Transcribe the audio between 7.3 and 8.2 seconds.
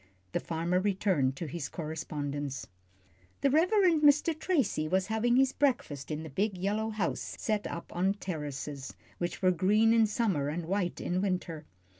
set up on